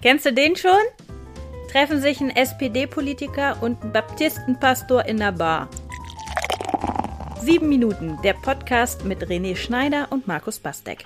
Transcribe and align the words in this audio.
Kennst 0.00 0.26
du 0.26 0.32
den 0.32 0.54
schon? 0.54 0.78
Treffen 1.72 2.00
sich 2.00 2.20
ein 2.20 2.30
SPD-Politiker 2.30 3.60
und 3.60 3.82
ein 3.82 3.92
Baptistenpastor 3.92 5.04
in 5.06 5.16
der 5.16 5.32
Bar. 5.32 5.68
Sieben 7.42 7.68
Minuten, 7.68 8.16
der 8.22 8.34
Podcast 8.34 9.04
mit 9.04 9.26
René 9.26 9.56
Schneider 9.56 10.06
und 10.10 10.28
Markus 10.28 10.60
Bastek. 10.60 11.04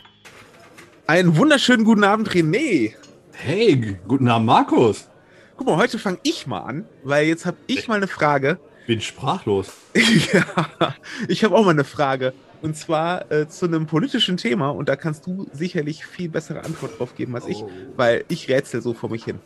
Einen 1.06 1.38
wunderschönen 1.38 1.84
guten 1.84 2.04
Abend, 2.04 2.28
René. 2.32 2.92
Hey, 3.32 3.96
guten 4.06 4.28
Abend, 4.28 4.44
Markus. 4.44 5.08
Guck 5.56 5.68
mal, 5.68 5.78
heute 5.78 5.98
fange 5.98 6.18
ich 6.22 6.46
mal 6.46 6.60
an, 6.60 6.84
weil 7.02 7.26
jetzt 7.26 7.46
habe 7.46 7.56
ich 7.68 7.88
mal 7.88 7.94
eine 7.94 8.08
Frage. 8.08 8.60
Bin 8.86 9.00
sprachlos. 9.00 9.72
ja, 9.94 10.94
ich 11.28 11.44
habe 11.44 11.56
auch 11.56 11.64
mal 11.64 11.70
eine 11.70 11.84
Frage. 11.84 12.34
Und 12.62 12.76
zwar 12.76 13.30
äh, 13.30 13.48
zu 13.48 13.66
einem 13.66 13.86
politischen 13.86 14.36
Thema. 14.36 14.70
Und 14.70 14.88
da 14.88 14.96
kannst 14.96 15.26
du 15.26 15.46
sicherlich 15.52 16.06
viel 16.06 16.28
bessere 16.28 16.64
Antwort 16.64 16.98
drauf 16.98 17.14
geben 17.14 17.34
als 17.34 17.44
oh. 17.44 17.48
ich, 17.48 17.64
weil 17.96 18.24
ich 18.28 18.48
rätsel 18.48 18.80
so 18.80 18.94
vor 18.94 19.10
mich 19.10 19.24
hin. 19.24 19.38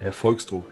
Erfolgsdruck. 0.00 0.64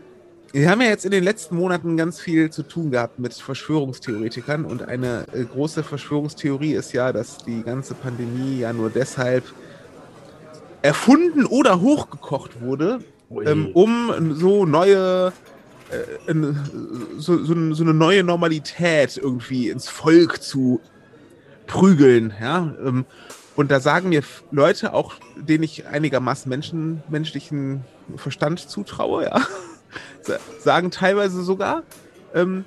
Wir 0.53 0.71
haben 0.71 0.81
ja 0.81 0.89
jetzt 0.89 1.05
in 1.05 1.11
den 1.11 1.25
letzten 1.25 1.57
Monaten 1.57 1.97
ganz 1.97 2.21
viel 2.21 2.51
zu 2.51 2.63
tun 2.63 2.91
gehabt 2.91 3.19
mit 3.19 3.35
Verschwörungstheoretikern. 3.35 4.65
Und 4.65 4.83
eine 4.83 5.27
äh, 5.33 5.45
große 5.45 5.83
Verschwörungstheorie 5.83 6.75
ist 6.75 6.93
ja, 6.93 7.13
dass 7.13 7.39
die 7.39 7.63
ganze 7.63 7.95
Pandemie 7.95 8.61
ja 8.61 8.73
nur 8.73 8.91
deshalb 8.91 9.45
erfunden 10.83 11.47
oder 11.47 11.81
hochgekocht 11.81 12.61
wurde, 12.61 13.01
ähm, 13.47 13.71
um 13.73 14.37
so 14.37 14.67
neue 14.67 15.33
äh, 15.91 16.35
so, 17.17 17.43
so, 17.45 17.75
so, 17.75 17.83
eine 17.83 17.95
neue 17.95 18.23
Normalität 18.23 19.17
irgendwie 19.17 19.71
ins 19.71 19.89
Volk 19.89 20.43
zu 20.43 20.81
prügeln, 21.75 22.33
ja. 22.41 22.73
Ähm, 22.85 23.05
und 23.57 23.71
da 23.71 23.81
sagen 23.81 24.09
mir 24.09 24.23
Leute, 24.51 24.95
auch 24.95 25.15
denen 25.37 25.65
ich 25.65 25.87
einigermaßen 25.87 26.49
Menschen, 26.49 27.03
menschlichen 27.09 27.85
Verstand 28.17 28.61
zutraue, 28.61 29.25
ja, 29.25 29.41
sagen 30.61 30.91
teilweise 30.91 31.43
sogar, 31.43 31.83
ähm, 32.33 32.65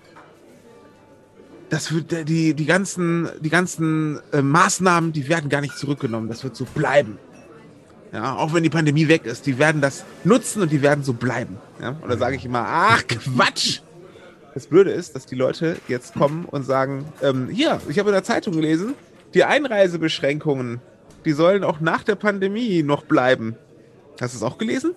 das 1.69 1.93
wird 1.93 2.29
die, 2.29 2.53
die 2.53 2.65
ganzen, 2.65 3.29
die 3.39 3.49
ganzen 3.49 4.19
äh, 4.31 4.41
Maßnahmen, 4.41 5.11
die 5.11 5.27
werden 5.27 5.49
gar 5.49 5.61
nicht 5.61 5.77
zurückgenommen. 5.77 6.29
Das 6.29 6.43
wird 6.45 6.55
so 6.55 6.63
bleiben. 6.63 7.17
Ja, 8.13 8.35
auch 8.35 8.53
wenn 8.53 8.63
die 8.63 8.69
Pandemie 8.69 9.09
weg 9.09 9.25
ist, 9.25 9.45
die 9.45 9.57
werden 9.57 9.81
das 9.81 10.05
nutzen 10.23 10.61
und 10.61 10.71
die 10.71 10.81
werden 10.81 11.03
so 11.03 11.11
bleiben. 11.11 11.57
Ja, 11.81 11.89
und 11.89 12.09
da 12.09 12.17
sage 12.17 12.37
ich 12.37 12.45
immer, 12.45 12.65
ach 12.65 13.03
Quatsch! 13.07 13.81
Das 14.57 14.65
Blöde 14.65 14.89
ist, 14.89 15.13
dass 15.13 15.27
die 15.27 15.35
Leute 15.35 15.77
jetzt 15.87 16.15
kommen 16.15 16.45
und 16.45 16.63
sagen, 16.63 17.05
ähm, 17.21 17.47
hier, 17.47 17.79
ich 17.89 17.99
habe 17.99 18.09
in 18.09 18.13
der 18.13 18.23
Zeitung 18.23 18.55
gelesen, 18.55 18.95
die 19.35 19.43
Einreisebeschränkungen, 19.43 20.81
die 21.25 21.33
sollen 21.33 21.63
auch 21.63 21.79
nach 21.79 22.01
der 22.01 22.15
Pandemie 22.15 22.81
noch 22.81 23.03
bleiben. 23.03 23.55
Hast 24.19 24.33
du 24.33 24.37
es 24.37 24.43
auch 24.43 24.57
gelesen? 24.57 24.95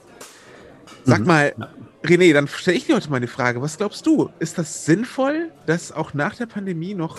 Sag 1.05 1.21
mhm. 1.21 1.27
mal, 1.27 1.55
René, 2.03 2.33
dann 2.33 2.49
stelle 2.49 2.79
ich 2.79 2.87
dir 2.87 2.97
heute 2.97 3.11
mal 3.11 3.19
eine 3.19 3.29
Frage. 3.29 3.61
Was 3.61 3.77
glaubst 3.77 4.07
du? 4.07 4.31
Ist 4.39 4.57
das 4.57 4.87
sinnvoll, 4.87 5.51
dass 5.67 5.93
auch 5.93 6.15
nach 6.15 6.37
der 6.37 6.47
Pandemie 6.47 6.95
noch 6.95 7.19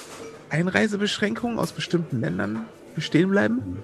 Einreisebeschränkungen 0.50 1.60
aus 1.60 1.74
bestimmten 1.74 2.22
Ländern 2.22 2.66
bestehen 2.96 3.30
bleiben? 3.30 3.84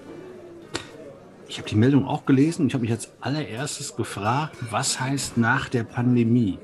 Ich 1.46 1.58
habe 1.58 1.68
die 1.68 1.76
Meldung 1.76 2.08
auch 2.08 2.26
gelesen. 2.26 2.66
Ich 2.66 2.74
habe 2.74 2.82
mich 2.82 2.90
als 2.90 3.08
allererstes 3.20 3.94
gefragt, 3.94 4.56
was 4.68 4.98
heißt 4.98 5.36
nach 5.36 5.68
der 5.68 5.84
Pandemie? 5.84 6.58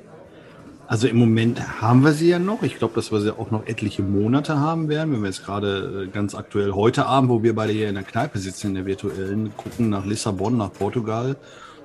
Also 0.86 1.08
im 1.08 1.16
Moment 1.16 1.80
haben 1.80 2.04
wir 2.04 2.12
sie 2.12 2.28
ja 2.28 2.38
noch. 2.38 2.62
Ich 2.62 2.76
glaube, 2.76 2.94
dass 2.94 3.10
wir 3.10 3.20
sie 3.20 3.36
auch 3.36 3.50
noch 3.50 3.66
etliche 3.66 4.02
Monate 4.02 4.58
haben 4.58 4.88
werden. 4.88 5.14
Wenn 5.14 5.22
wir 5.22 5.28
jetzt 5.28 5.44
gerade 5.44 6.04
äh, 6.04 6.06
ganz 6.08 6.34
aktuell 6.34 6.72
heute 6.72 7.06
Abend, 7.06 7.30
wo 7.30 7.42
wir 7.42 7.54
beide 7.54 7.72
hier 7.72 7.88
in 7.88 7.94
der 7.94 8.04
Kneipe 8.04 8.38
sitzen, 8.38 8.68
in 8.68 8.74
der 8.74 8.86
virtuellen, 8.86 9.56
gucken 9.56 9.88
nach 9.88 10.04
Lissabon, 10.04 10.58
nach 10.58 10.72
Portugal. 10.72 11.36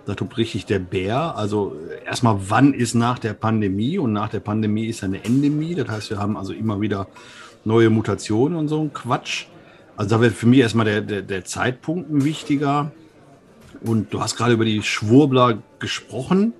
Da 0.06 0.16
tut 0.16 0.38
richtig 0.38 0.66
der 0.66 0.80
Bär. 0.80 1.38
Also 1.38 1.76
äh, 1.90 2.06
erstmal, 2.06 2.38
wann 2.50 2.74
ist 2.74 2.94
nach 2.94 3.20
der 3.20 3.34
Pandemie? 3.34 3.98
Und 3.98 4.12
nach 4.12 4.28
der 4.28 4.42
Pandemie 4.42 4.88
ist 4.88 5.02
eine 5.04 5.24
Endemie. 5.24 5.76
Das 5.76 5.88
heißt, 5.88 6.10
wir 6.10 6.20
haben 6.20 6.36
also 6.36 6.52
immer 6.52 6.82
wieder 6.82 7.08
neue 7.64 7.90
Mutationen 7.90 8.58
und 8.58 8.68
so 8.68 8.82
ein 8.82 8.92
Quatsch. 8.92 9.46
Also 9.96 10.16
da 10.16 10.22
wird 10.22 10.34
für 10.34 10.48
mich 10.48 10.60
erstmal 10.60 10.86
der, 10.86 11.02
der, 11.02 11.22
der 11.22 11.46
Zeitpunkt 11.46 12.08
wichtiger. 12.26 12.92
Und 13.82 14.14
du 14.14 14.22
hast 14.22 14.36
gerade 14.36 14.54
über 14.54 14.66
die 14.66 14.84
Schwurbler 14.84 15.60
gesprochen 15.80 16.54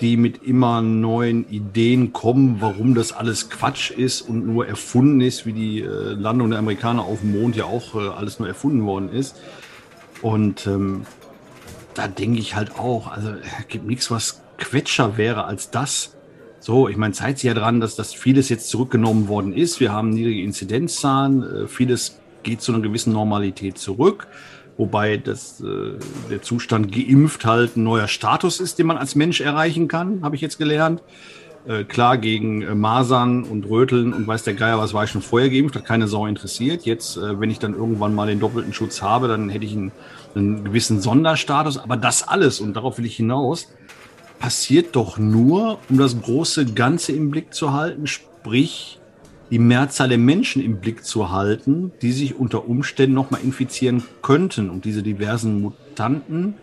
die 0.00 0.16
mit 0.16 0.42
immer 0.42 0.80
neuen 0.80 1.48
Ideen 1.50 2.12
kommen, 2.12 2.56
warum 2.60 2.94
das 2.94 3.12
alles 3.12 3.50
Quatsch 3.50 3.90
ist 3.90 4.22
und 4.22 4.46
nur 4.46 4.66
erfunden 4.66 5.20
ist, 5.20 5.46
wie 5.46 5.52
die 5.52 5.80
äh, 5.80 5.86
Landung 5.86 6.50
der 6.50 6.58
Amerikaner 6.58 7.02
auf 7.02 7.20
dem 7.20 7.38
Mond 7.38 7.56
ja 7.56 7.64
auch 7.64 7.94
äh, 7.94 8.08
alles 8.08 8.38
nur 8.38 8.48
erfunden 8.48 8.86
worden 8.86 9.10
ist. 9.10 9.36
Und 10.22 10.66
ähm, 10.66 11.02
da 11.94 12.08
denke 12.08 12.38
ich 12.38 12.54
halt 12.54 12.78
auch, 12.78 13.10
also 13.10 13.30
es 13.30 13.68
gibt 13.68 13.86
nichts, 13.86 14.10
was 14.10 14.42
quetscher 14.56 15.16
wäre 15.16 15.44
als 15.44 15.70
das. 15.70 16.16
So, 16.60 16.88
ich 16.88 16.96
meine, 16.96 17.14
zeigt 17.14 17.38
sich 17.38 17.48
ja 17.48 17.54
dran, 17.54 17.80
dass 17.80 17.96
das 17.96 18.14
vieles 18.14 18.48
jetzt 18.48 18.68
zurückgenommen 18.68 19.28
worden 19.28 19.52
ist. 19.52 19.80
Wir 19.80 19.92
haben 19.92 20.10
niedrige 20.10 20.42
Inzidenzzahlen, 20.42 21.42
äh, 21.42 21.66
vieles 21.68 22.18
geht 22.42 22.62
zu 22.62 22.72
einer 22.72 22.82
gewissen 22.82 23.12
Normalität 23.12 23.76
zurück 23.76 24.26
wobei 24.76 25.16
das, 25.16 25.60
äh, 25.60 25.98
der 26.30 26.42
Zustand 26.42 26.92
geimpft 26.92 27.44
halt 27.44 27.76
ein 27.76 27.84
neuer 27.84 28.08
Status 28.08 28.60
ist, 28.60 28.78
den 28.78 28.86
man 28.86 28.96
als 28.96 29.14
Mensch 29.14 29.40
erreichen 29.40 29.88
kann, 29.88 30.22
habe 30.22 30.36
ich 30.36 30.42
jetzt 30.42 30.58
gelernt. 30.58 31.02
Äh, 31.66 31.84
klar, 31.84 32.16
gegen 32.16 32.62
äh, 32.62 32.74
Masern 32.74 33.44
und 33.44 33.68
Röteln 33.68 34.14
und 34.14 34.26
weiß 34.26 34.44
der 34.44 34.54
Geier 34.54 34.78
was 34.78 34.94
war 34.94 35.04
ich 35.04 35.10
schon 35.10 35.20
vorher 35.20 35.50
geimpft, 35.50 35.76
hat 35.76 35.84
keine 35.84 36.08
Sau 36.08 36.26
interessiert. 36.26 36.86
Jetzt, 36.86 37.18
äh, 37.18 37.38
wenn 37.38 37.50
ich 37.50 37.58
dann 37.58 37.74
irgendwann 37.74 38.14
mal 38.14 38.26
den 38.26 38.40
doppelten 38.40 38.72
Schutz 38.72 39.02
habe, 39.02 39.28
dann 39.28 39.50
hätte 39.50 39.66
ich 39.66 39.72
einen, 39.72 39.92
einen 40.34 40.64
gewissen 40.64 41.02
Sonderstatus. 41.02 41.76
Aber 41.76 41.98
das 41.98 42.26
alles, 42.26 42.60
und 42.60 42.74
darauf 42.74 42.96
will 42.96 43.04
ich 43.04 43.16
hinaus, 43.16 43.68
passiert 44.38 44.96
doch 44.96 45.18
nur, 45.18 45.78
um 45.90 45.98
das 45.98 46.20
große 46.20 46.64
Ganze 46.66 47.12
im 47.12 47.30
Blick 47.30 47.52
zu 47.52 47.74
halten, 47.74 48.06
sprich 48.06 48.99
die 49.50 49.58
Mehrzahl 49.58 50.08
der 50.08 50.18
Menschen 50.18 50.62
im 50.62 50.80
Blick 50.80 51.04
zu 51.04 51.30
halten, 51.30 51.92
die 52.02 52.12
sich 52.12 52.38
unter 52.38 52.68
Umständen 52.68 53.14
nochmal 53.14 53.40
infizieren 53.42 54.02
könnten. 54.22 54.70
Und 54.70 54.84
diese 54.84 55.02
diversen 55.02 55.60
Mutanten, 55.60 56.54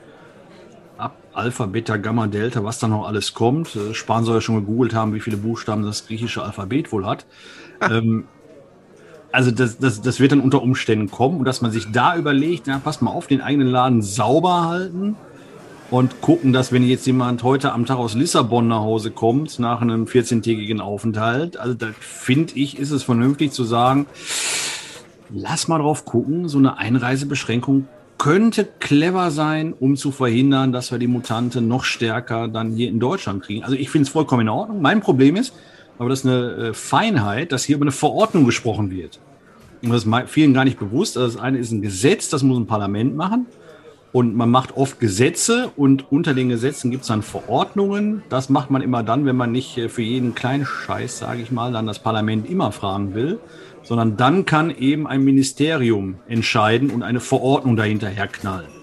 ab 0.97 1.17
Alpha, 1.33 1.65
Beta, 1.65 1.97
Gamma, 1.97 2.27
Delta, 2.27 2.63
was 2.63 2.79
da 2.79 2.87
noch 2.87 3.07
alles 3.07 3.33
kommt, 3.33 3.75
äh, 3.75 3.93
Spahn 3.93 4.23
soll 4.23 4.35
ja 4.35 4.41
schon 4.41 4.55
gegoogelt 4.55 4.93
haben, 4.93 5.13
wie 5.13 5.19
viele 5.19 5.37
Buchstaben 5.37 5.83
das 5.83 6.07
griechische 6.07 6.43
Alphabet 6.43 6.91
wohl 6.91 7.05
hat. 7.05 7.25
ähm, 7.81 8.25
also 9.31 9.51
das, 9.51 9.77
das, 9.77 10.01
das 10.01 10.19
wird 10.19 10.31
dann 10.31 10.39
unter 10.39 10.61
Umständen 10.61 11.11
kommen 11.11 11.39
und 11.39 11.45
dass 11.45 11.61
man 11.61 11.71
sich 11.71 11.91
da 11.91 12.15
überlegt, 12.15 12.67
na, 12.67 12.79
pass 12.79 13.01
mal 13.01 13.11
auf, 13.11 13.27
den 13.27 13.41
eigenen 13.41 13.67
Laden 13.67 14.01
sauber 14.01 14.65
halten, 14.65 15.17
und 15.89 16.21
gucken, 16.21 16.53
dass 16.53 16.71
wenn 16.71 16.83
jetzt 16.83 17.05
jemand 17.05 17.43
heute 17.43 17.71
am 17.71 17.85
Tag 17.85 17.97
aus 17.97 18.13
Lissabon 18.13 18.67
nach 18.67 18.79
Hause 18.79 19.11
kommt, 19.11 19.59
nach 19.59 19.81
einem 19.81 20.05
14-tägigen 20.05 20.79
Aufenthalt, 20.79 21.57
also 21.57 21.73
da 21.73 21.87
finde 21.99 22.53
ich, 22.55 22.77
ist 22.77 22.91
es 22.91 23.03
vernünftig 23.03 23.51
zu 23.51 23.63
sagen, 23.63 24.05
lass 25.29 25.67
mal 25.67 25.79
drauf 25.79 26.05
gucken, 26.05 26.49
so 26.49 26.57
eine 26.57 26.77
Einreisebeschränkung 26.77 27.87
könnte 28.17 28.67
clever 28.79 29.29
sein, 29.31 29.73
um 29.73 29.95
zu 29.95 30.11
verhindern, 30.11 30.71
dass 30.71 30.91
wir 30.91 30.97
die 30.97 31.07
Mutante 31.07 31.61
noch 31.61 31.83
stärker 31.83 32.47
dann 32.47 32.71
hier 32.71 32.89
in 32.89 32.99
Deutschland 32.99 33.43
kriegen. 33.43 33.63
Also 33.63 33.75
ich 33.75 33.89
finde 33.89 34.07
es 34.07 34.09
vollkommen 34.09 34.41
in 34.41 34.49
Ordnung. 34.49 34.81
Mein 34.81 35.01
Problem 35.01 35.35
ist, 35.35 35.53
aber 35.99 36.09
das 36.09 36.19
ist 36.19 36.25
eine 36.25 36.51
äh, 36.51 36.73
Feinheit, 36.73 37.51
dass 37.51 37.63
hier 37.63 37.75
über 37.75 37.85
eine 37.85 37.91
Verordnung 37.91 38.45
gesprochen 38.45 38.89
wird. 38.89 39.19
Und 39.83 39.91
das 39.91 40.05
ist 40.05 40.29
vielen 40.29 40.53
gar 40.55 40.65
nicht 40.65 40.79
bewusst. 40.79 41.17
Also 41.17 41.35
das 41.35 41.43
eine 41.43 41.59
ist 41.59 41.71
ein 41.71 41.83
Gesetz, 41.83 42.29
das 42.29 42.41
muss 42.41 42.57
ein 42.57 42.65
Parlament 42.65 43.15
machen. 43.15 43.45
Und 44.13 44.35
man 44.35 44.49
macht 44.49 44.77
oft 44.77 44.99
Gesetze 44.99 45.71
und 45.75 46.11
unter 46.11 46.33
den 46.33 46.49
Gesetzen 46.49 46.91
gibt 46.91 47.01
es 47.01 47.09
dann 47.09 47.21
Verordnungen. 47.21 48.23
Das 48.29 48.49
macht 48.49 48.71
man 48.71 48.81
immer 48.81 49.03
dann, 49.03 49.25
wenn 49.25 49.35
man 49.35 49.51
nicht 49.51 49.77
äh, 49.77 49.89
für 49.89 50.01
jeden 50.01 50.33
kleinen 50.33 50.65
Scheiß, 50.65 51.19
sage 51.19 51.41
ich 51.41 51.51
mal, 51.51 51.71
dann 51.71 51.87
das 51.87 51.99
Parlament 51.99 52.49
immer 52.49 52.71
fragen 52.71 53.13
will, 53.13 53.39
sondern 53.83 54.17
dann 54.17 54.45
kann 54.45 54.69
eben 54.71 55.07
ein 55.07 55.23
Ministerium 55.23 56.15
entscheiden 56.27 56.89
und 56.89 57.03
eine 57.03 57.19
Verordnung 57.19 57.75
dahinter 57.75 58.07
herknallen. 58.07 58.76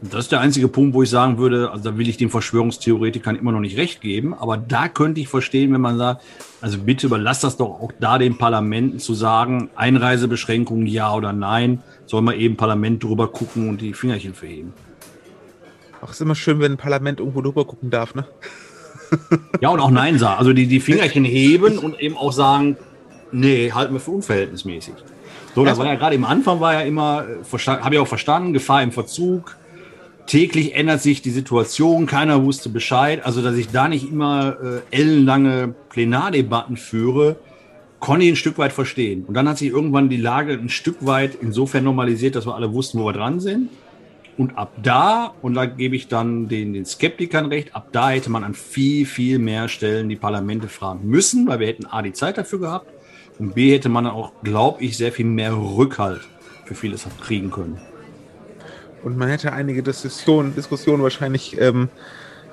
Das 0.00 0.24
ist 0.24 0.32
der 0.32 0.40
einzige 0.40 0.68
Punkt, 0.68 0.94
wo 0.94 1.02
ich 1.02 1.10
sagen 1.10 1.38
würde, 1.38 1.72
also 1.72 1.90
da 1.90 1.98
will 1.98 2.08
ich 2.08 2.16
den 2.16 2.30
Verschwörungstheoretikern 2.30 3.34
immer 3.34 3.50
noch 3.50 3.60
nicht 3.60 3.76
recht 3.76 4.00
geben, 4.00 4.32
aber 4.32 4.56
da 4.56 4.88
könnte 4.88 5.20
ich 5.20 5.26
verstehen, 5.26 5.72
wenn 5.72 5.80
man 5.80 5.98
sagt, 5.98 6.22
also 6.60 6.78
bitte 6.78 7.06
überlasst 7.06 7.42
das 7.42 7.56
doch 7.56 7.80
auch 7.80 7.90
da 7.98 8.18
den 8.18 8.38
Parlamenten 8.38 9.00
zu 9.00 9.14
sagen, 9.14 9.70
Einreisebeschränkungen 9.74 10.86
ja 10.86 11.12
oder 11.12 11.32
nein, 11.32 11.82
soll 12.06 12.22
man 12.22 12.36
eben 12.36 12.56
Parlament 12.56 13.02
drüber 13.02 13.26
gucken 13.26 13.68
und 13.68 13.80
die 13.80 13.92
Fingerchen 13.92 14.34
verheben. 14.34 14.72
Ach, 16.00 16.12
ist 16.12 16.20
immer 16.20 16.36
schön, 16.36 16.60
wenn 16.60 16.72
ein 16.72 16.78
Parlament 16.78 17.18
irgendwo 17.18 17.40
drüber 17.40 17.64
gucken 17.64 17.90
darf, 17.90 18.14
ne? 18.14 18.24
ja, 19.60 19.70
und 19.70 19.80
auch 19.80 19.90
Nein 19.90 20.16
sagen. 20.18 20.38
Also 20.38 20.52
die, 20.52 20.68
die 20.68 20.80
Fingerchen 20.80 21.24
heben 21.24 21.76
und 21.78 21.98
eben 21.98 22.16
auch 22.16 22.32
sagen, 22.32 22.76
nee, 23.32 23.72
halten 23.72 23.94
wir 23.94 24.00
für 24.00 24.12
unverhältnismäßig. 24.12 24.94
So, 25.56 25.64
das 25.64 25.76
war 25.76 25.86
ja 25.86 25.96
gerade 25.96 26.14
im 26.14 26.24
Anfang 26.24 26.60
war 26.60 26.74
ja 26.74 26.80
immer, 26.82 27.24
äh, 27.26 27.66
habe 27.66 27.94
ich 27.96 28.00
auch 28.00 28.06
verstanden, 28.06 28.52
Gefahr 28.52 28.82
im 28.82 28.92
Verzug, 28.92 29.56
täglich 30.28 30.74
ändert 30.74 31.02
sich 31.02 31.22
die 31.22 31.30
Situation, 31.30 32.06
keiner 32.06 32.44
wusste 32.44 32.68
Bescheid. 32.68 33.24
Also, 33.26 33.42
dass 33.42 33.56
ich 33.56 33.70
da 33.70 33.88
nicht 33.88 34.08
immer 34.08 34.56
äh, 34.62 34.96
ellenlange 34.96 35.74
Plenardebatten 35.88 36.76
führe, 36.76 37.36
konnte 37.98 38.26
ich 38.26 38.32
ein 38.32 38.36
Stück 38.36 38.58
weit 38.58 38.72
verstehen. 38.72 39.24
Und 39.26 39.34
dann 39.34 39.48
hat 39.48 39.58
sich 39.58 39.70
irgendwann 39.70 40.08
die 40.08 40.18
Lage 40.18 40.52
ein 40.52 40.68
Stück 40.68 41.04
weit 41.04 41.36
insofern 41.40 41.82
normalisiert, 41.82 42.36
dass 42.36 42.46
wir 42.46 42.54
alle 42.54 42.72
wussten, 42.72 43.00
wo 43.00 43.06
wir 43.06 43.12
dran 43.12 43.40
sind. 43.40 43.70
Und 44.36 44.56
ab 44.56 44.72
da, 44.80 45.34
und 45.42 45.54
da 45.54 45.66
gebe 45.66 45.96
ich 45.96 46.06
dann 46.06 46.46
den, 46.46 46.72
den 46.72 46.84
Skeptikern 46.84 47.46
recht, 47.46 47.74
ab 47.74 47.88
da 47.90 48.10
hätte 48.10 48.30
man 48.30 48.44
an 48.44 48.54
viel, 48.54 49.04
viel 49.04 49.40
mehr 49.40 49.66
Stellen 49.66 50.08
die 50.08 50.14
Parlamente 50.14 50.68
fragen 50.68 51.08
müssen, 51.08 51.48
weil 51.48 51.58
wir 51.58 51.66
hätten 51.66 51.86
A, 51.86 52.02
die 52.02 52.12
Zeit 52.12 52.38
dafür 52.38 52.60
gehabt 52.60 52.86
und 53.40 53.56
B, 53.56 53.72
hätte 53.72 53.88
man 53.88 54.04
dann 54.04 54.12
auch, 54.12 54.30
glaube 54.44 54.84
ich, 54.84 54.96
sehr 54.96 55.10
viel 55.10 55.26
mehr 55.26 55.56
Rückhalt 55.56 56.20
für 56.66 56.76
vieles 56.76 57.04
kriegen 57.20 57.50
können. 57.50 57.80
Und 59.02 59.16
man 59.16 59.28
hätte 59.28 59.52
einige 59.52 59.82
Diskussionen, 59.82 60.54
Diskussionen 60.54 61.02
wahrscheinlich 61.02 61.60
ähm, 61.60 61.88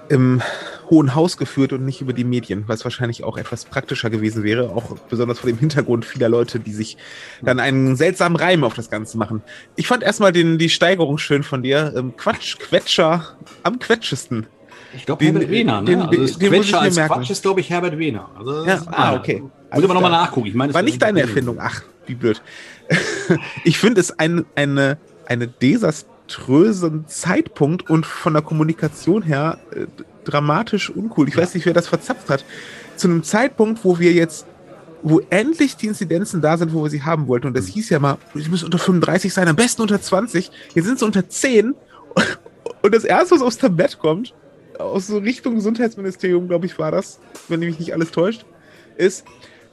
im 0.10 0.42
Hohen 0.90 1.16
Haus 1.16 1.38
geführt 1.38 1.74
und 1.74 1.84
nicht 1.84 2.02
über 2.02 2.14
die 2.14 2.24
Medien, 2.24 2.66
was 2.68 2.84
wahrscheinlich 2.84 3.24
auch 3.24 3.38
etwas 3.38 3.66
praktischer 3.66 4.10
gewesen 4.10 4.44
wäre, 4.44 4.70
auch 4.70 4.96
besonders 5.10 5.40
vor 5.40 5.50
dem 5.50 5.58
Hintergrund 5.58 6.06
vieler 6.06 6.30
Leute, 6.30 6.60
die 6.60 6.74
sich 6.74 6.98
dann 7.42 7.60
einen 7.60 7.96
seltsamen 7.96 8.36
Reim 8.36 8.64
auf 8.64 8.76
das 8.76 8.90
Ganze 8.90 9.18
machen. 9.18 9.42
Ich 9.76 9.88
fand 9.88 10.04
erstmal 10.04 10.32
den, 10.32 10.58
die 10.58 10.70
Steigerung 10.70 11.18
schön 11.18 11.44
von 11.44 11.64
dir. 11.64 11.94
Ähm, 11.96 12.16
Quatsch, 12.16 12.58
Quetscher 12.60 13.36
am 13.64 13.80
quetschesten. 13.80 14.48
Ich 14.96 15.06
glaube, 15.06 15.26
Herbert 15.26 15.50
Wehner, 15.50 15.82
ne? 15.82 15.88
Den, 15.88 16.02
also 16.02 16.40
den 16.40 16.50
Quetscher 16.50 16.82
als 16.82 16.96
merken. 16.96 17.16
Quatsch 17.16 17.30
ist, 17.30 17.42
glaube 17.42 17.60
ich, 17.60 17.70
Herbert 17.70 17.98
Wehner. 17.98 18.30
Also, 18.38 18.66
Ja, 18.66 18.82
ah, 18.92 19.16
okay. 19.16 19.44
Muss 19.74 19.84
aber 19.84 19.94
nochmal 19.94 20.12
nachgucken. 20.12 20.48
Ich 20.48 20.54
meine, 20.54 20.70
das 20.70 20.76
War 20.76 20.84
nicht 20.84 21.02
deine 21.02 21.22
Erfindung. 21.22 21.58
Ach, 21.60 21.82
wie 22.06 22.16
blöd. 22.16 22.42
ich 23.64 23.78
finde 23.78 24.00
es 24.00 24.18
ein, 24.18 24.46
eine, 24.56 24.98
eine 25.26 25.48
desaströsen 26.25 27.07
Zeitpunkt 27.07 27.89
und 27.89 28.06
von 28.06 28.33
der 28.33 28.42
Kommunikation 28.42 29.22
her 29.22 29.60
äh, 29.72 29.86
dramatisch 30.24 30.89
uncool. 30.89 31.27
Ich 31.27 31.38
weiß 31.38 31.54
nicht, 31.54 31.66
wer 31.66 31.74
das 31.74 31.88
verzapft 31.88 32.30
hat. 32.30 32.45
Zu 32.95 33.07
einem 33.07 33.24
Zeitpunkt, 33.24 33.83
wo 33.83 34.00
wir 34.00 34.12
jetzt, 34.12 34.45
wo 35.04 35.22
endlich 35.30 35.75
die 35.77 35.88
Inzidenzen 35.88 36.42
da 36.42 36.57
sind, 36.57 36.74
wo 36.74 36.83
wir 36.83 36.89
sie 36.89 37.04
haben 37.04 37.27
wollten. 37.27 37.48
Und 37.48 37.57
das 37.57 37.68
hieß 37.68 37.89
ja 37.89 38.00
mal, 38.00 38.18
sie 38.33 38.50
müssen 38.50 38.66
unter 38.66 38.80
35 38.80 39.33
sein, 39.33 39.48
am 39.48 39.56
besten 39.56 39.81
unter 39.81 40.01
20. 40.01 40.51
Jetzt 40.74 40.86
sind 40.86 41.00
sie 41.00 41.06
unter 41.06 41.27
10. 41.27 41.75
Und 42.81 42.94
das 42.94 43.04
erste, 43.04 43.36
was 43.36 43.42
aus 43.42 43.57
dem 43.57 43.75
Bett 43.75 43.98
kommt, 44.00 44.33
aus 44.77 45.07
so 45.07 45.18
Richtung 45.18 45.56
Gesundheitsministerium, 45.56 46.48
glaube 46.48 46.66
ich, 46.66 46.77
war 46.77 46.92
das, 46.92 47.19
wenn 47.48 47.60
mich 47.60 47.80
nicht 47.80 47.94
alles 47.94 48.12
täuscht, 48.12 48.45
ist, 48.98 49.25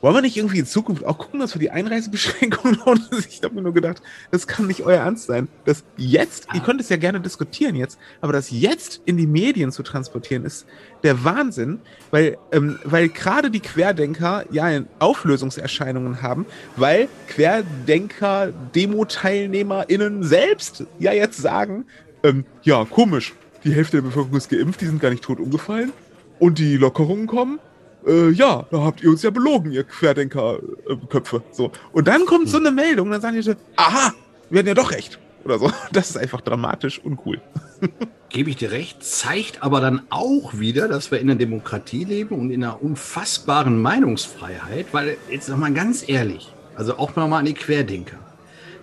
wollen 0.03 0.17
wir 0.17 0.23
nicht 0.23 0.37
irgendwie 0.37 0.59
in 0.59 0.67
Zukunft 0.67 1.05
auch 1.05 1.17
gucken, 1.17 1.41
dass 1.41 1.55
wir 1.55 1.61
die 1.61 1.71
Einreisebeschränkungen 1.71 2.81
und 2.85 3.09
ich 3.27 3.41
habe 3.43 3.55
mir 3.55 3.63
nur 3.63 3.73
gedacht, 3.73 4.03
das 4.31 4.47
kann 4.47 4.67
nicht 4.67 4.83
euer 4.83 4.99
Ernst 4.99 5.27
sein. 5.27 5.49
Das 5.65 5.85
jetzt, 5.97 6.49
ihr 6.53 6.61
könnt 6.61 6.81
es 6.81 6.89
ja 6.89 6.97
gerne 6.97 7.21
diskutieren 7.21 7.77
jetzt, 7.77 7.99
aber 8.21 8.33
das 8.33 8.51
jetzt 8.51 9.01
in 9.07 9.17
die 9.17 9.29
Medien 9.29 9.71
zu 9.73 9.83
transportieren, 9.83 10.45
ist 10.45 10.67
der 11.05 11.25
Wahnsinn, 11.25 11.81
weil, 12.11 12.37
ähm, 12.51 12.79
weil 12.85 13.09
gerade 13.09 13.51
die 13.51 13.61
Querdenker 13.61 14.45
ja 14.51 14.83
Auflösungserscheinungen 14.99 16.21
haben, 16.21 16.47
weil 16.77 17.09
Querdenker, 17.29 18.53
Demo-TeilnehmerInnen 18.75 20.25
selbst 20.25 20.85
ja 20.99 21.13
jetzt 21.13 21.39
sagen, 21.39 21.87
ähm, 22.25 22.45
ja, 22.63 22.85
komisch, 22.85 23.35
die 23.63 23.73
Hälfte 23.73 23.99
der 23.99 24.03
Bevölkerung 24.03 24.37
ist 24.37 24.51
geimpft, 24.51 24.81
die 24.81 24.87
sind 24.87 25.01
gar 25.01 25.11
nicht 25.11 25.23
tot 25.23 25.39
umgefallen 25.39 25.93
und 26.41 26.59
die 26.59 26.77
Lockerungen 26.77 27.29
kommen 27.29 27.61
äh, 28.07 28.31
ja, 28.31 28.67
da 28.71 28.81
habt 28.81 29.03
ihr 29.03 29.11
uns 29.11 29.23
ja 29.23 29.31
belogen, 29.31 29.73
ihr 29.73 29.85
Querdenker-Köpfe. 29.85 31.43
So. 31.53 31.73
Und 31.93 32.09
dann 32.09 32.27
kommt 32.27 32.49
so 32.49 32.59
eine 32.59 32.71
Meldung, 32.71 33.11
dann 33.11 33.21
sagen 33.21 33.37
die 33.37 33.43
so, 33.43 33.55
aha, 33.77 34.13
wir 34.51 34.59
hatten 34.59 34.69
ja 34.69 34.75
doch 34.75 34.91
recht. 34.91 35.19
Oder 35.45 35.59
so. 35.59 35.71
Das 35.93 36.11
ist 36.11 36.17
einfach 36.17 36.41
dramatisch 36.41 37.01
uncool. 37.05 37.41
Gebe 38.29 38.51
ich 38.51 38.57
dir 38.57 38.71
recht, 38.73 39.05
zeigt 39.05 39.63
aber 39.63 39.81
dann 39.81 40.03
auch 40.09 40.59
wieder, 40.59 40.89
dass 40.89 41.11
wir 41.11 41.21
in 41.21 41.29
einer 41.29 41.39
Demokratie 41.39 42.05
leben 42.05 42.35
und 42.39 42.51
in 42.51 42.65
einer 42.65 42.83
unfassbaren 42.83 43.81
Meinungsfreiheit, 43.83 44.87
weil 44.93 45.19
jetzt 45.31 45.49
nochmal 45.49 45.73
ganz 45.75 46.09
ehrlich, 46.09 46.53
also 46.75 46.97
auch 46.97 47.15
nochmal 47.15 47.41
an 47.41 47.47
die 47.47 47.55
Querdenker. 47.55 48.17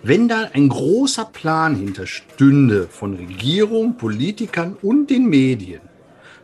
Wenn 0.03 0.27
da 0.27 0.49
ein 0.53 0.69
großer 0.69 1.25
Plan 1.25 1.75
hinterstünde 1.75 2.87
von 2.87 3.15
Regierung, 3.15 3.97
Politikern 3.97 4.77
und 4.81 5.09
den 5.09 5.27
Medien, 5.27 5.81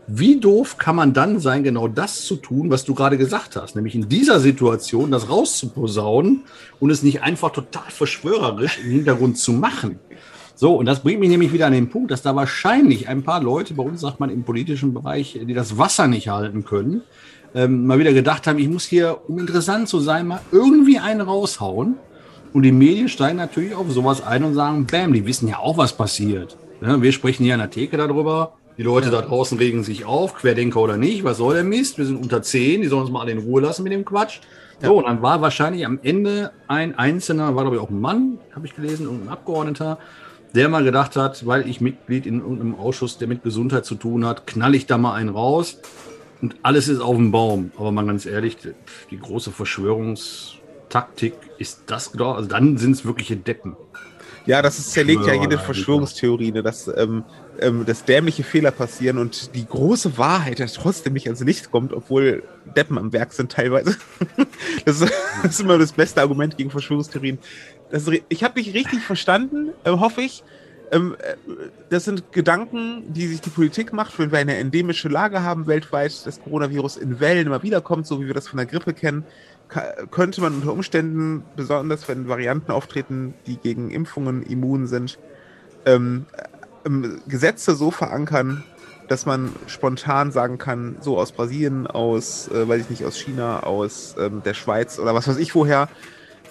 wie 0.08 0.40
doof 0.40 0.78
kann 0.78 0.96
man 0.96 1.14
dann 1.14 1.40
sein, 1.40 1.64
genau 1.64 1.88
das 1.88 2.26
zu 2.26 2.36
tun, 2.36 2.70
was 2.70 2.86
du 2.86 2.94
gerade 2.94 3.18
gesagt 3.18 3.56
hast, 3.56 3.76
nämlich 3.76 3.96
in 3.96 4.08
dieser 4.08 4.40
Situation 4.40 5.12
das 5.12 5.30
rauszuposaunen 5.30 6.44
und 6.80 6.90
es 6.90 7.04
nicht 7.04 7.24
einfach 7.24 7.52
total 7.52 7.90
verschwörerisch 7.90 8.80
im 8.84 8.92
Hintergrund 8.92 9.38
zu 9.38 9.52
machen. 9.54 10.00
So, 10.56 10.76
und 10.76 10.86
das 10.86 11.02
bringt 11.02 11.20
mich 11.20 11.30
nämlich 11.30 11.52
wieder 11.52 11.66
an 11.66 11.74
den 11.74 11.90
Punkt, 11.90 12.12
dass 12.12 12.22
da 12.22 12.36
wahrscheinlich 12.36 13.10
ein 13.10 13.24
paar 13.24 13.42
Leute, 13.42 13.74
bei 13.74 13.84
uns 13.84 14.02
sagt 14.02 14.20
man 14.20 14.30
im 14.30 14.44
politischen 14.44 14.94
Bereich, 14.94 15.40
die 15.42 15.54
das 15.54 15.78
Wasser 15.78 16.08
nicht 16.08 16.30
halten 16.30 16.64
können, 16.64 17.02
ähm, 17.54 17.88
mal 17.88 18.00
wieder 18.00 18.14
gedacht 18.14 18.48
haben, 18.48 18.60
ich 18.60 18.70
muss 18.70 18.86
hier, 18.86 19.18
um 19.28 19.40
interessant 19.40 19.90
zu 19.90 20.00
sein, 20.00 20.28
mal 20.28 20.42
irgendwie 20.52 21.00
einen 21.00 21.22
raushauen. 21.22 21.96
Und 22.54 22.64
die 22.64 22.72
Medien 22.72 23.10
steigen 23.10 23.38
natürlich 23.38 23.76
auf 23.76 23.92
sowas 23.92 24.22
ein 24.22 24.44
und 24.44 24.54
sagen, 24.54 24.86
bam, 24.86 25.12
die 25.12 25.26
wissen 25.26 25.48
ja 25.48 25.60
auch, 25.60 25.78
was 25.78 25.98
passiert. 25.98 26.58
Ja, 26.82 27.02
wir 27.02 27.12
sprechen 27.12 27.44
hier 27.44 27.54
an 27.54 27.60
der 27.60 27.70
Theke 27.70 27.98
darüber. 27.98 28.54
Die 28.78 28.84
Leute 28.84 29.10
da 29.10 29.22
draußen 29.22 29.58
regen 29.58 29.84
sich 29.86 30.04
auf, 30.04 30.34
Querdenker 30.36 30.82
oder 30.82 30.98
nicht, 30.98 31.24
was 31.24 31.38
soll 31.38 31.54
der 31.54 31.64
Mist? 31.64 31.98
Wir 31.98 32.06
sind 32.06 32.18
unter 32.18 32.42
10, 32.42 32.82
die 32.82 32.88
sollen 32.88 33.04
uns 33.04 33.12
mal 33.12 33.22
alle 33.22 33.32
in 33.32 33.38
Ruhe 33.38 33.62
lassen 33.62 33.84
mit 33.84 33.94
dem 33.94 34.04
Quatsch. 34.04 34.40
So, 34.82 34.98
und 34.98 35.06
dann 35.06 35.22
war 35.22 35.40
wahrscheinlich 35.42 35.86
am 35.86 36.00
Ende 36.04 36.52
ein 36.68 36.98
Einzelner, 36.98 37.56
war 37.56 37.64
glaube 37.64 37.78
ich 37.78 37.82
auch 37.82 37.90
ein 37.90 38.02
Mann, 38.02 38.38
habe 38.54 38.66
ich 38.66 38.76
gelesen, 38.76 39.08
und 39.08 39.24
ein 39.24 39.30
Abgeordneter, 39.30 39.98
der 40.54 40.68
mal 40.68 40.84
gedacht 40.84 41.16
hat, 41.16 41.46
weil 41.46 41.70
ich 41.70 41.80
Mitglied 41.80 42.26
in 42.26 42.42
irgendeinem 42.42 42.76
Ausschuss, 42.76 43.18
der 43.18 43.30
mit 43.30 43.44
Gesundheit 43.44 43.86
zu 43.86 43.96
tun 43.96 44.26
hat, 44.26 44.46
knall 44.46 44.76
ich 44.76 44.86
da 44.86 44.98
mal 44.98 45.14
einen 45.14 45.30
raus 45.30 45.80
und 46.42 46.58
alles 46.62 46.90
ist 46.90 47.00
auf 47.00 47.16
dem 47.16 47.32
Baum. 47.32 47.72
Aber 47.78 47.94
mal 47.94 48.06
ganz 48.06 48.26
ehrlich, 48.26 48.58
die 49.10 49.18
große 49.18 49.52
Verschwörungstaktik 49.52 51.34
ist 51.58 51.84
das, 51.86 52.20
also 52.20 52.50
dann 52.50 52.78
sind 52.78 52.92
es 52.92 53.06
wirkliche 53.06 53.38
Deppen. 53.38 53.78
Ja, 54.46 54.62
das 54.62 54.78
ist, 54.78 54.92
zerlegt 54.92 55.26
ja 55.26 55.34
jede. 55.34 55.58
Verschwörungstheorie, 55.58 56.52
ne, 56.52 56.62
dass, 56.62 56.88
ähm, 56.88 57.24
ähm, 57.60 57.86
dass 57.86 58.06
dämliche 58.06 58.44
Fehler 58.44 58.72
passieren 58.72 59.18
und 59.18 59.56
die 59.56 59.66
große 59.66 60.18
Wahrheit 60.18 60.60
ja 60.60 60.68
trotzdem 60.68 61.14
nicht 61.14 61.26
ans 61.28 61.42
Licht 61.42 61.72
kommt, 61.72 61.94
obwohl 61.94 62.44
Deppen 62.76 62.98
am 62.98 63.12
Werk 63.14 63.34
sind 63.34 63.52
teilweise. 63.52 63.98
das, 64.86 65.02
ist, 65.02 65.14
das 65.42 65.52
ist 65.54 65.62
immer 65.62 65.78
das 65.78 65.94
beste 65.94 66.22
Argument 66.22 66.58
gegen 66.58 66.70
Verschwörungstheorien. 66.70 67.40
Das, 67.90 68.10
ich 68.30 68.44
habe 68.44 68.62
dich 68.62 68.74
richtig 68.74 69.02
verstanden, 69.02 69.70
äh, 69.84 69.92
hoffe 69.92 70.22
ich. 70.22 70.44
Ähm, 70.92 71.16
äh, 71.20 71.36
das 71.90 72.06
sind 72.06 72.32
Gedanken, 72.32 73.14
die 73.14 73.28
sich 73.28 73.42
die 73.42 73.50
Politik 73.50 73.94
macht, 73.94 74.18
wenn 74.20 74.32
wir 74.32 74.40
eine 74.40 74.58
endemische 74.58 75.10
Lage 75.10 75.42
haben 75.42 75.68
weltweit, 75.68 76.26
das 76.26 76.42
Coronavirus 76.42 76.98
in 76.98 77.20
Wellen 77.20 77.48
immer 77.48 77.64
wieder 77.64 77.82
kommt, 77.82 78.06
so 78.06 78.22
wie 78.22 78.28
wir 78.28 78.34
das 78.34 78.48
von 78.48 78.58
der 78.58 78.66
Grippe 78.66 78.94
kennen, 78.94 79.24
könnte 79.68 80.42
man 80.42 80.56
unter 80.56 80.72
Umständen, 80.72 81.44
besonders 81.56 82.08
wenn 82.08 82.28
Varianten 82.28 82.72
auftreten, 82.72 83.34
die 83.48 83.58
gegen 83.58 83.90
Impfungen 83.90 84.44
immun 84.44 84.88
sind, 84.88 85.18
ähm, 85.86 86.26
ähm, 86.86 87.22
Gesetze 87.28 87.76
so 87.76 87.92
verankern, 87.92 88.64
dass 89.08 89.26
man 89.26 89.52
spontan 89.68 90.32
sagen 90.32 90.58
kann, 90.58 90.98
so 91.02 91.18
aus 91.18 91.32
Brasilien, 91.32 91.88
aus, 91.88 92.48
äh, 92.50 92.68
weiß 92.68 92.82
ich 92.82 92.90
nicht, 92.90 93.06
aus 93.06 93.18
China, 93.18 93.62
aus 93.62 94.16
ähm, 94.20 94.42
der 94.44 94.54
Schweiz 94.54 95.00
oder 95.00 95.14
was 95.14 95.28
weiß 95.28 95.38
ich 95.38 95.54
woher, 95.56 95.90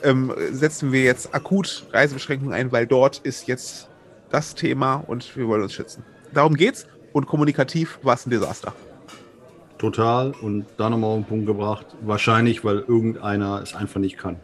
ähm, 0.02 0.32
setzen 0.52 0.92
wir 0.92 1.02
jetzt 1.02 1.34
akut 1.34 1.86
Reisebeschränkungen 1.92 2.52
ein, 2.52 2.72
weil 2.72 2.86
dort 2.86 3.18
ist 3.18 3.48
jetzt 3.48 3.88
das 4.30 4.54
Thema 4.54 4.96
und 4.96 5.36
wir 5.36 5.48
wollen 5.48 5.62
uns 5.62 5.72
schützen. 5.72 6.04
Darum 6.32 6.54
geht's 6.54 6.86
und 7.12 7.26
kommunikativ 7.26 7.98
war 8.02 8.14
es 8.14 8.26
ein 8.26 8.30
Desaster. 8.30 8.74
Total. 9.84 10.32
Und 10.40 10.64
da 10.78 10.88
nochmal 10.88 11.10
auf 11.10 11.16
den 11.18 11.24
Punkt 11.26 11.46
gebracht. 11.46 11.86
Wahrscheinlich, 12.02 12.64
weil 12.64 12.78
irgendeiner 12.78 13.60
es 13.62 13.74
einfach 13.74 14.00
nicht 14.00 14.16
kann. 14.18 14.36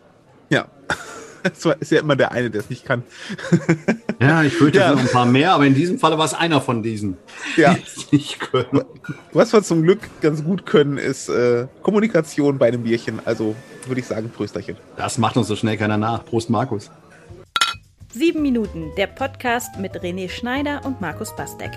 Ja. 0.51 0.67
Es 1.43 1.65
war- 1.65 1.81
ist 1.81 1.91
ja 1.91 2.01
immer 2.01 2.17
der 2.17 2.33
eine, 2.33 2.51
der 2.51 2.61
es 2.61 2.69
nicht 2.69 2.85
kann. 2.85 3.03
Ja, 4.21 4.43
ich 4.43 4.53
fürchte, 4.53 4.81
Ja. 4.81 4.93
noch 4.93 5.01
ein 5.01 5.09
paar 5.09 5.25
mehr, 5.25 5.53
aber 5.55 5.65
in 5.65 5.73
diesem 5.75 5.99
Falle 5.99 6.19
war 6.19 6.27
es 6.27 6.35
einer 6.35 6.61
von 6.61 6.83
diesen, 6.83 7.17
Ja. 7.57 7.73
die 7.73 7.83
es 7.83 8.13
nicht 8.13 8.39
können. 8.39 8.83
Was 9.33 9.51
wir 9.55 9.63
zum 9.63 9.83
Glück 9.83 10.01
ganz 10.21 10.45
gut 10.45 10.67
können, 10.67 10.99
ist 10.99 11.31
äh, 11.31 11.67
Kommunikation 11.83 12.59
bei 12.59 12.69
einem 12.69 12.83
Bierchen. 12.83 13.21
Also 13.25 13.55
würde 13.87 14.01
ich 14.03 14.07
sagen, 14.07 14.29
Prösterchen. 14.29 14.77
Das 14.99 15.17
macht 15.17 15.39
uns 15.39 15.49
so 15.49 15.57
schnell 15.57 15.79
keiner 15.79 15.97
nach. 15.97 16.27
Prost, 16.27 16.51
Markus. 16.51 16.91
Sieben 18.13 18.43
Minuten, 18.43 18.91
der 18.99 19.07
Podcast 19.07 19.79
mit 19.79 19.93
René 20.03 20.29
Schneider 20.29 20.83
und 20.85 21.01
Markus 21.01 21.35
Bastek. 21.35 21.71